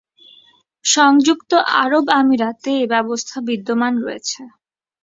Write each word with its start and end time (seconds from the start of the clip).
সংযুক্ত 0.85 1.51
আরব 1.81 2.05
আমিরাতে 2.19 2.69
এই 2.75 2.87
ব্যবস্থা 2.93 3.37
বিদ্যমান 3.47 3.93
রয়েছে। 3.97 4.39